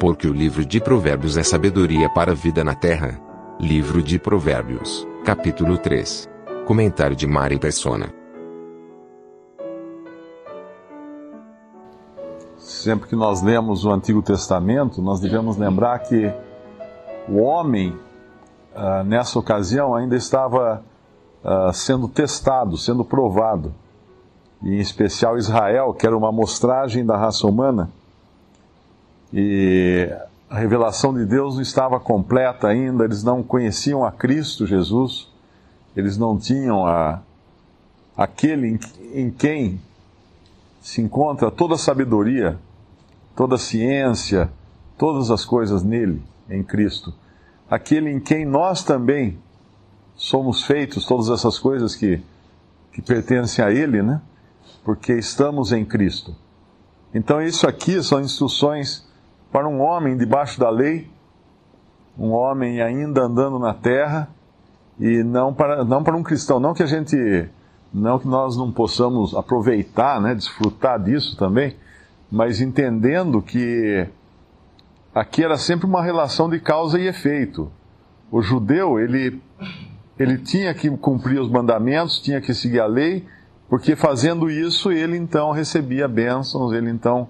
Porque 0.00 0.26
o 0.26 0.32
livro 0.32 0.64
de 0.64 0.80
Provérbios 0.80 1.36
é 1.36 1.42
sabedoria 1.42 2.08
para 2.08 2.32
a 2.32 2.34
vida 2.34 2.64
na 2.64 2.74
terra. 2.74 3.20
Livro 3.60 4.02
de 4.02 4.18
Provérbios, 4.18 5.06
capítulo 5.26 5.76
3. 5.76 6.26
Comentário 6.66 7.14
de 7.14 7.26
Mari 7.26 7.58
Persona. 7.58 8.10
Sempre 12.56 13.10
que 13.10 13.14
nós 13.14 13.42
lemos 13.42 13.84
o 13.84 13.90
Antigo 13.90 14.22
Testamento, 14.22 15.02
nós 15.02 15.20
devemos 15.20 15.58
lembrar 15.58 15.98
que 15.98 16.32
o 17.28 17.36
homem, 17.36 17.94
uh, 18.74 19.04
nessa 19.04 19.38
ocasião, 19.38 19.94
ainda 19.94 20.16
estava 20.16 20.82
uh, 21.44 21.74
sendo 21.74 22.08
testado, 22.08 22.78
sendo 22.78 23.04
provado. 23.04 23.74
E, 24.62 24.76
em 24.76 24.78
especial 24.78 25.36
Israel, 25.36 25.92
que 25.92 26.06
era 26.06 26.16
uma 26.16 26.30
amostragem 26.30 27.04
da 27.04 27.18
raça 27.18 27.46
humana. 27.46 27.90
E 29.32 30.10
a 30.48 30.58
revelação 30.58 31.14
de 31.14 31.24
Deus 31.24 31.54
não 31.54 31.62
estava 31.62 32.00
completa 32.00 32.68
ainda, 32.68 33.04
eles 33.04 33.22
não 33.22 33.42
conheciam 33.42 34.04
a 34.04 34.10
Cristo 34.10 34.66
Jesus, 34.66 35.28
eles 35.96 36.16
não 36.16 36.36
tinham 36.36 36.84
a, 36.84 37.20
aquele 38.16 38.66
em, 38.66 38.80
em 39.14 39.30
quem 39.30 39.80
se 40.80 41.00
encontra 41.00 41.50
toda 41.50 41.74
a 41.74 41.78
sabedoria, 41.78 42.58
toda 43.36 43.54
a 43.54 43.58
ciência, 43.58 44.50
todas 44.98 45.30
as 45.30 45.44
coisas 45.44 45.82
nele, 45.82 46.22
em 46.48 46.62
Cristo. 46.62 47.14
Aquele 47.70 48.10
em 48.10 48.18
quem 48.18 48.44
nós 48.44 48.82
também 48.82 49.38
somos 50.16 50.64
feitos, 50.64 51.06
todas 51.06 51.28
essas 51.28 51.58
coisas 51.58 51.94
que, 51.94 52.20
que 52.92 53.00
pertencem 53.00 53.64
a 53.64 53.70
Ele, 53.70 54.02
né? 54.02 54.20
Porque 54.84 55.12
estamos 55.12 55.70
em 55.72 55.84
Cristo. 55.84 56.34
Então, 57.14 57.40
isso 57.40 57.66
aqui 57.66 58.02
são 58.02 58.20
instruções 58.20 59.08
para 59.52 59.68
um 59.68 59.80
homem 59.80 60.16
debaixo 60.16 60.58
da 60.58 60.70
lei, 60.70 61.08
um 62.18 62.30
homem 62.30 62.80
ainda 62.80 63.22
andando 63.22 63.58
na 63.58 63.74
terra, 63.74 64.28
e 64.98 65.22
não 65.22 65.52
para, 65.54 65.84
não 65.84 66.04
para 66.04 66.16
um 66.16 66.22
cristão. 66.22 66.60
Não 66.60 66.74
que 66.74 66.82
a 66.82 66.86
gente, 66.86 67.16
não 67.92 68.18
que 68.18 68.28
nós 68.28 68.56
não 68.56 68.70
possamos 68.70 69.34
aproveitar, 69.34 70.20
né, 70.20 70.34
desfrutar 70.34 71.02
disso 71.02 71.36
também, 71.36 71.76
mas 72.30 72.60
entendendo 72.60 73.40
que 73.40 74.06
aqui 75.14 75.42
era 75.42 75.56
sempre 75.56 75.86
uma 75.86 76.02
relação 76.02 76.48
de 76.48 76.60
causa 76.60 77.00
e 77.00 77.06
efeito. 77.06 77.70
O 78.30 78.42
judeu, 78.42 79.00
ele 79.00 79.40
ele 80.18 80.36
tinha 80.36 80.74
que 80.74 80.90
cumprir 80.98 81.40
os 81.40 81.48
mandamentos, 81.48 82.20
tinha 82.20 82.42
que 82.42 82.52
seguir 82.52 82.78
a 82.78 82.86
lei, 82.86 83.26
porque 83.70 83.96
fazendo 83.96 84.50
isso 84.50 84.92
ele 84.92 85.16
então 85.16 85.50
recebia 85.50 86.06
bênçãos, 86.06 86.74
ele 86.74 86.90
então 86.90 87.26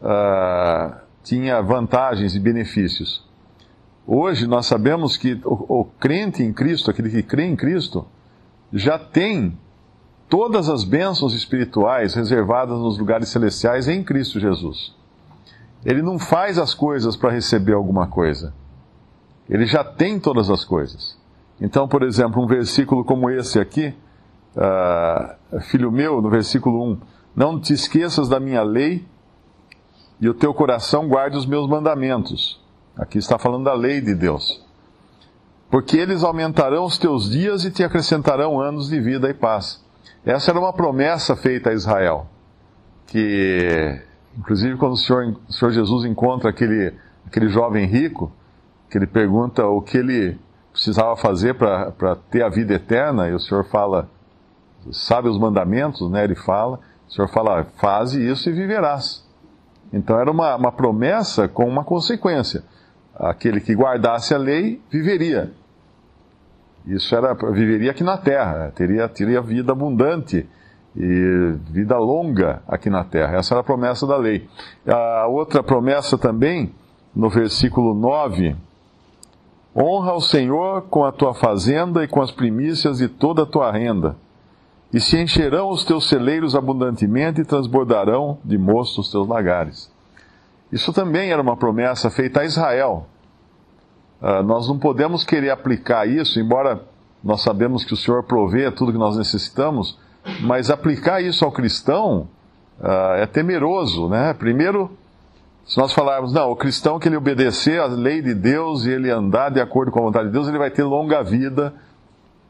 uh, 0.00 1.03
tinha 1.24 1.60
vantagens 1.62 2.36
e 2.36 2.38
benefícios. 2.38 3.24
Hoje 4.06 4.46
nós 4.46 4.66
sabemos 4.66 5.16
que 5.16 5.40
o, 5.44 5.80
o 5.80 5.84
crente 5.98 6.42
em 6.42 6.52
Cristo, 6.52 6.90
aquele 6.90 7.08
que 7.08 7.22
crê 7.22 7.46
em 7.46 7.56
Cristo, 7.56 8.06
já 8.70 8.98
tem 8.98 9.58
todas 10.28 10.68
as 10.68 10.84
bênçãos 10.84 11.32
espirituais 11.34 12.14
reservadas 12.14 12.78
nos 12.78 12.98
lugares 12.98 13.30
celestiais 13.30 13.88
em 13.88 14.04
Cristo 14.04 14.38
Jesus. 14.38 14.94
Ele 15.84 16.02
não 16.02 16.18
faz 16.18 16.58
as 16.58 16.74
coisas 16.74 17.16
para 17.16 17.30
receber 17.30 17.72
alguma 17.72 18.06
coisa. 18.06 18.52
Ele 19.48 19.64
já 19.64 19.82
tem 19.82 20.20
todas 20.20 20.50
as 20.50 20.64
coisas. 20.64 21.18
Então, 21.60 21.88
por 21.88 22.02
exemplo, 22.02 22.42
um 22.42 22.46
versículo 22.46 23.04
como 23.04 23.30
esse 23.30 23.58
aqui, 23.58 23.94
uh, 24.56 25.60
filho 25.62 25.90
meu, 25.90 26.20
no 26.20 26.28
versículo 26.28 26.92
1, 26.92 27.00
não 27.34 27.60
te 27.60 27.72
esqueças 27.72 28.28
da 28.28 28.38
minha 28.38 28.62
lei 28.62 29.06
e 30.24 30.28
o 30.30 30.32
teu 30.32 30.54
coração 30.54 31.06
guarde 31.06 31.36
os 31.36 31.44
meus 31.44 31.68
mandamentos. 31.68 32.58
Aqui 32.96 33.18
está 33.18 33.38
falando 33.38 33.64
da 33.64 33.74
lei 33.74 34.00
de 34.00 34.14
Deus. 34.14 34.64
Porque 35.70 35.98
eles 35.98 36.24
aumentarão 36.24 36.86
os 36.86 36.96
teus 36.96 37.28
dias 37.28 37.62
e 37.66 37.70
te 37.70 37.84
acrescentarão 37.84 38.58
anos 38.58 38.88
de 38.88 38.98
vida 38.98 39.28
e 39.28 39.34
paz. 39.34 39.84
Essa 40.24 40.50
era 40.50 40.58
uma 40.58 40.72
promessa 40.72 41.36
feita 41.36 41.68
a 41.68 41.74
Israel. 41.74 42.26
Que, 43.06 44.00
inclusive, 44.38 44.78
quando 44.78 44.94
o 44.94 44.96
Senhor, 44.96 45.36
o 45.46 45.52
Senhor 45.52 45.72
Jesus 45.72 46.06
encontra 46.06 46.48
aquele, 46.48 46.94
aquele 47.26 47.50
jovem 47.50 47.84
rico, 47.84 48.32
que 48.88 48.96
ele 48.96 49.06
pergunta 49.06 49.66
o 49.66 49.82
que 49.82 49.98
ele 49.98 50.38
precisava 50.72 51.14
fazer 51.16 51.52
para 51.52 52.16
ter 52.30 52.42
a 52.42 52.48
vida 52.48 52.72
eterna, 52.72 53.28
e 53.28 53.34
o 53.34 53.38
Senhor 53.38 53.66
fala, 53.66 54.08
sabe 54.90 55.28
os 55.28 55.38
mandamentos, 55.38 56.10
né? 56.10 56.24
Ele 56.24 56.34
fala, 56.34 56.80
o 57.06 57.12
Senhor 57.12 57.28
fala, 57.28 57.66
faze 57.76 58.26
isso 58.26 58.48
e 58.48 58.54
viverás. 58.54 59.23
Então 59.94 60.18
era 60.18 60.28
uma, 60.28 60.56
uma 60.56 60.72
promessa 60.72 61.46
com 61.46 61.64
uma 61.68 61.84
consequência. 61.84 62.64
Aquele 63.14 63.60
que 63.60 63.72
guardasse 63.74 64.34
a 64.34 64.38
lei 64.38 64.82
viveria. 64.90 65.52
Isso 66.84 67.14
era, 67.14 67.32
viveria 67.32 67.92
aqui 67.92 68.02
na 68.02 68.18
terra, 68.18 68.72
teria, 68.74 69.08
teria 69.08 69.40
vida 69.40 69.70
abundante 69.70 70.46
e 70.96 71.54
vida 71.70 71.96
longa 71.96 72.60
aqui 72.66 72.90
na 72.90 73.04
terra. 73.04 73.36
Essa 73.36 73.54
era 73.54 73.60
a 73.60 73.64
promessa 73.64 74.04
da 74.04 74.16
lei. 74.16 74.48
A 74.84 75.28
outra 75.28 75.62
promessa 75.62 76.18
também, 76.18 76.74
no 77.14 77.30
versículo 77.30 77.94
9, 77.94 78.56
Honra 79.76 80.12
o 80.12 80.20
Senhor 80.20 80.82
com 80.82 81.04
a 81.04 81.10
tua 81.10 81.34
fazenda 81.34 82.04
e 82.04 82.08
com 82.08 82.22
as 82.22 82.30
primícias 82.30 82.98
de 82.98 83.08
toda 83.08 83.42
a 83.42 83.46
tua 83.46 83.72
renda. 83.72 84.16
E 84.94 85.00
se 85.00 85.20
encherão 85.20 85.70
os 85.70 85.84
teus 85.84 86.08
celeiros 86.08 86.54
abundantemente 86.54 87.40
e 87.40 87.44
transbordarão 87.44 88.38
de 88.44 88.56
mosto 88.56 89.00
os 89.00 89.10
teus 89.10 89.26
lagares. 89.26 89.92
Isso 90.70 90.92
também 90.92 91.32
era 91.32 91.42
uma 91.42 91.56
promessa 91.56 92.08
feita 92.10 92.42
a 92.42 92.44
Israel. 92.44 93.08
Uh, 94.22 94.44
nós 94.44 94.68
não 94.68 94.78
podemos 94.78 95.24
querer 95.24 95.50
aplicar 95.50 96.06
isso, 96.06 96.38
embora 96.38 96.80
nós 97.24 97.42
sabemos 97.42 97.84
que 97.84 97.92
o 97.92 97.96
Senhor 97.96 98.22
provê 98.22 98.70
tudo 98.70 98.92
que 98.92 98.98
nós 98.98 99.16
necessitamos, 99.16 99.98
mas 100.42 100.70
aplicar 100.70 101.20
isso 101.20 101.44
ao 101.44 101.50
cristão 101.50 102.28
uh, 102.78 103.14
é 103.16 103.26
temeroso, 103.26 104.08
né? 104.08 104.32
Primeiro, 104.32 104.96
se 105.66 105.76
nós 105.76 105.92
falarmos, 105.92 106.32
não, 106.32 106.52
o 106.52 106.56
cristão 106.56 107.00
que 107.00 107.08
ele 107.08 107.16
obedecer 107.16 107.80
à 107.80 107.86
lei 107.86 108.22
de 108.22 108.32
Deus 108.32 108.84
e 108.84 108.90
ele 108.90 109.10
andar 109.10 109.50
de 109.50 109.60
acordo 109.60 109.90
com 109.90 109.98
a 109.98 110.02
vontade 110.02 110.26
de 110.26 110.32
Deus, 110.32 110.46
ele 110.46 110.58
vai 110.58 110.70
ter 110.70 110.84
longa 110.84 111.20
vida 111.24 111.74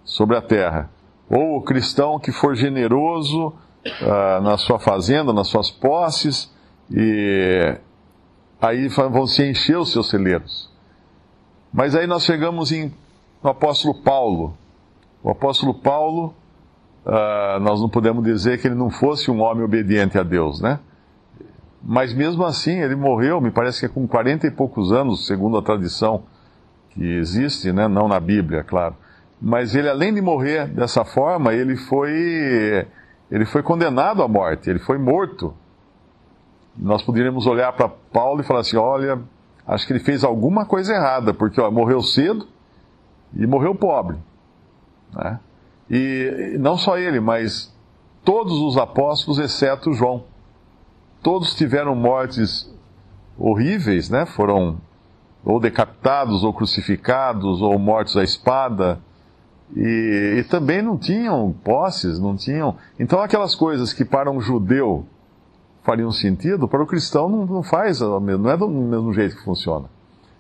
sobre 0.05 0.37
a 0.37 0.43
terra. 0.43 0.91
Ou 1.29 1.57
o 1.57 1.63
cristão 1.63 2.19
que 2.19 2.31
for 2.31 2.55
generoso 2.55 3.49
uh, 3.49 4.43
na 4.43 4.57
sua 4.57 4.79
fazenda, 4.79 5.33
nas 5.33 5.49
suas 5.49 5.71
posses, 5.71 6.53
e 6.91 7.77
aí 8.61 8.89
vão 8.89 9.27
se 9.27 9.49
encher 9.49 9.79
os 9.79 9.93
seus 9.93 10.09
celeiros. 10.09 10.71
Mas 11.73 11.95
aí 11.95 12.07
nós 12.07 12.25
chegamos 12.25 12.73
em, 12.73 12.93
no 13.43 13.51
apóstolo 13.51 13.95
Paulo. 13.95 14.57
O 15.23 15.31
apóstolo 15.31 15.75
Paulo, 15.75 16.35
uh, 17.05 17.59
nós 17.61 17.81
não 17.81 17.89
podemos 17.89 18.23
dizer 18.23 18.61
que 18.61 18.69
ele 18.69 18.75
não 18.75 18.91
fosse 18.91 19.31
um 19.31 19.41
homem 19.41 19.65
obediente 19.65 20.19
a 20.19 20.23
Deus, 20.23 20.61
né? 20.61 20.79
Mas 21.83 22.15
mesmo 22.15 22.45
assim, 22.45 22.81
ele 22.81 22.97
morreu, 22.97 23.41
me 23.41 23.51
parece 23.51 23.81
que 23.81 23.87
é 23.87 23.89
com 23.89 24.07
40 24.09 24.47
e 24.47 24.51
poucos 24.51 24.91
anos, 24.91 25.27
segundo 25.27 25.59
a 25.59 25.63
tradição 25.63 26.23
que 26.91 27.05
existe, 27.05 27.73
né? 27.73 27.87
não 27.89 28.09
na 28.09 28.19
Bíblia, 28.19 28.65
claro. 28.65 28.97
Mas 29.47 29.75
ele, 29.75 29.91
além 29.91 30.15
de 30.15 30.23
morrer 30.23 30.69
dessa 30.69 31.05
forma, 31.05 31.53
ele 31.53 31.77
foi, 31.77 32.87
ele 33.31 33.45
foi 33.45 33.63
condenado 33.63 34.23
à 34.23 34.29
morte, 34.29 34.71
ele 34.71 34.79
foi 34.79 34.97
morto. 34.97 35.55
Nós 36.75 37.03
poderíamos 37.03 37.47
olhar 37.47 37.71
para 37.75 37.89
Paulo 37.89 38.41
e 38.41 38.45
falar 38.45 38.61
assim: 38.61 38.79
olha, 38.79 39.21
acho 39.67 39.87
que 39.87 39.93
ele 39.93 40.01
fez 40.01 40.25
alguma 40.25 40.65
coisa 40.65 40.95
errada, 40.95 41.35
porque 41.35 41.61
ó, 41.61 41.71
morreu 41.71 42.01
cedo 42.01 42.49
e 43.37 43.47
morreu 43.47 43.75
pobre. 43.75 44.17
Né? 45.13 45.39
E 45.91 46.57
não 46.59 46.79
só 46.79 46.97
ele, 46.97 47.21
mas 47.21 47.71
todos 48.25 48.55
os 48.55 48.79
apóstolos, 48.79 49.39
exceto 49.39 49.93
João 49.93 50.25
todos 51.23 51.55
tiveram 51.55 51.95
mortes 51.95 52.71
horríveis, 53.39 54.09
né? 54.09 54.25
Foram 54.25 54.79
ou 55.45 55.61
decapitados, 55.61 56.45
ou 56.45 56.55
crucificados, 56.55 57.61
ou 57.61 57.79
mortos 57.79 58.17
à 58.17 58.23
espada. 58.23 59.01
E, 59.77 60.37
e, 60.39 60.45
também 60.45 60.83
não 60.83 60.99
tinham 60.99 61.53
posses, 61.65 62.19
não 62.19 62.37
tinham. 62.37 62.77
Então, 62.99 63.21
aquelas 63.21 63.55
coisas 63.55 63.93
que 63.93 64.05
para 64.05 64.31
um 64.31 64.41
judeu 64.41 65.07
fariam 65.83 66.13
sentido, 66.13 66.69
para 66.69 66.83
o 66.83 66.87
cristão 66.87 67.29
não, 67.29 67.47
não 67.47 67.63
faz, 67.63 68.01
não 68.01 68.51
é 68.51 68.57
do 68.57 68.69
mesmo 68.69 69.13
jeito 69.13 69.37
que 69.37 69.45
funciona. 69.45 69.87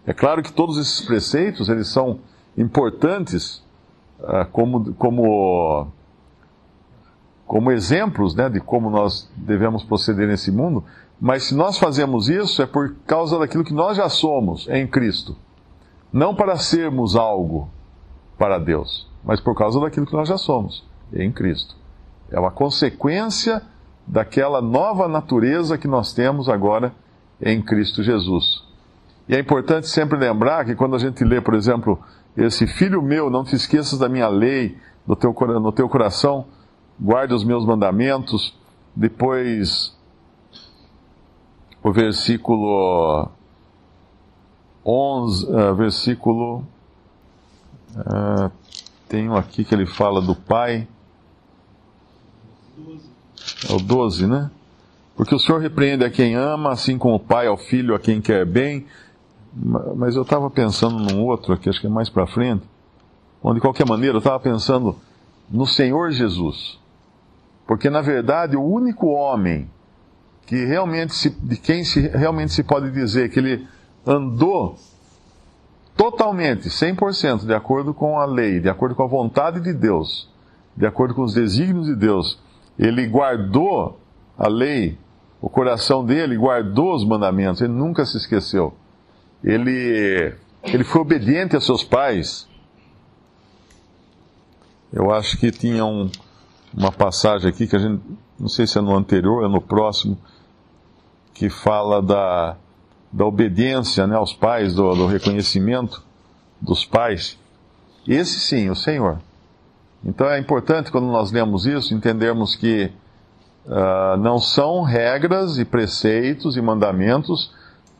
É 0.06 0.12
claro 0.12 0.42
que 0.42 0.52
todos 0.52 0.78
esses 0.78 1.00
preceitos 1.00 1.68
eles 1.68 1.88
são 1.88 2.20
importantes 2.56 3.62
uh, 4.20 4.46
como, 4.52 4.94
como 4.94 5.88
como 7.46 7.70
exemplos 7.70 8.34
né, 8.34 8.48
de 8.48 8.60
como 8.60 8.90
nós 8.90 9.30
devemos 9.36 9.84
proceder 9.84 10.26
nesse 10.26 10.50
mundo, 10.50 10.82
mas 11.20 11.44
se 11.44 11.54
nós 11.54 11.78
fazemos 11.78 12.28
isso 12.28 12.62
é 12.62 12.66
por 12.66 12.94
causa 13.06 13.38
daquilo 13.38 13.64
que 13.64 13.74
nós 13.74 13.96
já 13.96 14.08
somos 14.08 14.66
em 14.68 14.86
Cristo. 14.86 15.36
Não 16.12 16.34
para 16.34 16.56
sermos 16.56 17.16
algo 17.16 17.68
para 18.38 18.58
Deus, 18.58 19.10
mas 19.24 19.40
por 19.40 19.54
causa 19.56 19.80
daquilo 19.80 20.06
que 20.06 20.12
nós 20.12 20.28
já 20.28 20.36
somos 20.36 20.84
em 21.12 21.32
Cristo. 21.32 21.74
É 22.30 22.38
uma 22.38 22.50
consequência 22.50 23.62
daquela 24.06 24.60
nova 24.60 25.08
natureza 25.08 25.78
que 25.78 25.88
nós 25.88 26.12
temos 26.12 26.48
agora 26.48 26.92
em 27.40 27.62
Cristo 27.62 28.02
Jesus. 28.02 28.62
E 29.28 29.34
é 29.34 29.40
importante 29.40 29.88
sempre 29.88 30.18
lembrar 30.18 30.64
que 30.64 30.74
quando 30.74 30.96
a 30.96 30.98
gente 30.98 31.24
lê, 31.24 31.40
por 31.40 31.54
exemplo, 31.54 31.98
esse 32.36 32.66
filho 32.66 33.00
meu, 33.00 33.30
não 33.30 33.44
te 33.44 33.54
esqueças 33.54 33.98
da 33.98 34.08
minha 34.08 34.28
lei 34.28 34.76
no 35.06 35.16
teu, 35.16 35.32
no 35.32 35.72
teu 35.72 35.88
coração, 35.88 36.46
guarde 37.00 37.32
os 37.32 37.44
meus 37.44 37.64
mandamentos. 37.64 38.54
Depois, 38.94 39.96
o 41.82 41.92
versículo 41.92 43.28
11, 44.84 45.46
uh, 45.46 45.58
eh, 45.58 45.72
versículo. 45.74 46.66
Uh, 47.96 48.50
tenho 49.08 49.36
aqui 49.36 49.64
que 49.64 49.74
ele 49.74 49.86
fala 49.86 50.20
do 50.20 50.34
pai. 50.34 50.86
É 53.68 53.72
o 53.72 53.78
12, 53.78 54.26
né? 54.26 54.50
Porque 55.16 55.34
o 55.34 55.38
Senhor 55.38 55.60
repreende 55.60 56.04
a 56.04 56.10
quem 56.10 56.34
ama, 56.34 56.72
assim 56.72 56.98
como 56.98 57.14
o 57.14 57.20
pai 57.20 57.46
ao 57.46 57.56
filho, 57.56 57.94
a 57.94 57.98
quem 57.98 58.20
quer 58.20 58.44
bem. 58.44 58.86
Mas 59.96 60.16
eu 60.16 60.22
estava 60.22 60.50
pensando 60.50 60.98
num 60.98 61.22
outro 61.22 61.52
aqui, 61.52 61.68
acho 61.68 61.80
que 61.80 61.86
é 61.86 61.90
mais 61.90 62.10
para 62.10 62.26
frente, 62.26 62.64
onde 63.42 63.56
de 63.56 63.60
qualquer 63.60 63.86
maneira 63.86 64.16
eu 64.16 64.18
estava 64.18 64.40
pensando 64.40 64.96
no 65.48 65.66
Senhor 65.66 66.10
Jesus. 66.10 66.80
Porque 67.66 67.88
na 67.88 68.00
verdade 68.00 68.56
o 68.56 68.62
único 68.62 69.06
homem 69.06 69.70
que 70.46 70.64
realmente 70.64 71.14
se, 71.14 71.30
de 71.30 71.56
quem 71.56 71.84
se, 71.84 72.08
realmente 72.08 72.52
se 72.52 72.62
pode 72.62 72.90
dizer 72.90 73.30
que 73.30 73.38
ele 73.38 73.66
andou 74.06 74.76
totalmente, 75.96 76.68
100%, 76.68 77.46
de 77.46 77.54
acordo 77.54 77.94
com 77.94 78.18
a 78.18 78.24
lei, 78.24 78.60
de 78.60 78.68
acordo 78.68 78.94
com 78.94 79.02
a 79.02 79.06
vontade 79.06 79.60
de 79.60 79.72
Deus, 79.72 80.28
de 80.76 80.86
acordo 80.86 81.14
com 81.14 81.22
os 81.22 81.34
desígnios 81.34 81.86
de 81.86 81.94
Deus, 81.94 82.40
ele 82.78 83.06
guardou 83.06 84.00
a 84.36 84.48
lei, 84.48 84.98
o 85.40 85.48
coração 85.48 86.04
dele 86.04 86.36
guardou 86.36 86.94
os 86.94 87.04
mandamentos, 87.04 87.60
ele 87.60 87.72
nunca 87.72 88.04
se 88.04 88.16
esqueceu. 88.16 88.74
Ele, 89.42 90.34
ele 90.62 90.84
foi 90.84 91.02
obediente 91.02 91.54
a 91.54 91.60
seus 91.60 91.84
pais. 91.84 92.48
Eu 94.92 95.12
acho 95.12 95.36
que 95.36 95.50
tinha 95.50 95.84
um, 95.84 96.10
uma 96.72 96.90
passagem 96.90 97.48
aqui 97.48 97.66
que 97.66 97.76
a 97.76 97.78
gente, 97.78 98.02
não 98.38 98.48
sei 98.48 98.66
se 98.66 98.78
é 98.78 98.80
no 98.80 98.96
anterior 98.96 99.40
ou 99.40 99.44
é 99.44 99.48
no 99.48 99.60
próximo, 99.60 100.18
que 101.34 101.50
fala 101.50 102.00
da, 102.00 102.56
da 103.14 103.24
obediência 103.24 104.08
né, 104.08 104.16
aos 104.16 104.32
pais, 104.32 104.74
do, 104.74 104.92
do 104.92 105.06
reconhecimento 105.06 106.02
dos 106.60 106.84
pais. 106.84 107.38
Esse 108.08 108.40
sim, 108.40 108.68
o 108.68 108.74
Senhor. 108.74 109.20
Então 110.04 110.28
é 110.28 110.36
importante 110.36 110.90
quando 110.90 111.06
nós 111.06 111.30
lemos 111.30 111.64
isso 111.64 111.94
entendermos 111.94 112.56
que 112.56 112.90
uh, 113.66 114.16
não 114.18 114.40
são 114.40 114.82
regras 114.82 115.58
e 115.58 115.64
preceitos 115.64 116.56
e 116.56 116.60
mandamentos 116.60 117.54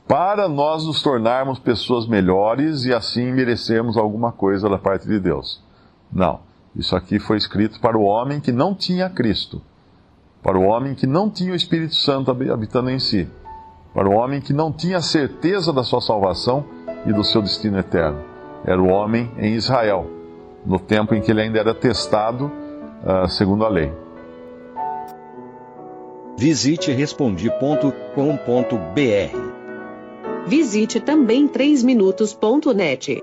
para 0.08 0.49
nós 0.49 0.84
nos 0.84 1.00
tornarmos 1.00 1.60
pessoas 1.60 2.08
melhores 2.08 2.84
e 2.84 2.93
assim 2.93 3.32
merecermos 3.32 3.96
alguma 3.96 4.32
coisa 4.32 4.69
da 4.69 4.78
parte 4.78 5.06
de 5.06 5.20
Deus. 5.20 5.62
Não. 6.12 6.40
Isso 6.75 6.96
aqui 6.96 7.20
foi 7.20 7.37
escrito 7.37 7.78
para 7.78 7.96
o 7.96 8.02
homem 8.02 8.40
que 8.40 8.50
não 8.50 8.75
tinha 8.75 9.08
Cristo, 9.08 9.62
para 10.43 10.58
o 10.58 10.64
homem 10.64 10.93
que 10.93 11.06
não 11.06 11.31
tinha 11.31 11.52
o 11.52 11.56
Espírito 11.56 11.94
Santo 11.94 12.32
habitando 12.32 12.90
em 12.90 12.99
si, 12.99 13.28
para 13.94 14.08
o 14.08 14.12
homem 14.12 14.41
que 14.41 14.52
não 14.52 14.73
tinha 14.73 15.00
certeza 15.00 15.73
da 15.73 15.85
sua 15.85 16.00
salvação 16.00 16.64
e 17.06 17.12
do 17.12 17.23
seu 17.23 17.41
destino 17.41 17.79
eterno. 17.79 18.19
Era 18.67 18.82
o 18.82 18.88
homem 18.88 19.31
em 19.38 19.55
Israel, 19.55 20.11
no 20.67 20.79
tempo 20.81 21.14
em 21.14 21.20
que 21.20 21.31
ele 21.31 21.43
ainda 21.43 21.61
era 21.61 21.73
testado 21.73 22.50
uh, 23.05 23.29
segundo 23.29 23.64
a 23.64 23.69
lei. 23.69 23.93
Visite 26.37 26.91
respondi.com.br. 26.91 27.94
Visite 30.46 31.00
também 31.00 31.46
3minutos.net. 31.46 33.23